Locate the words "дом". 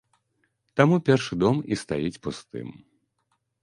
1.45-1.63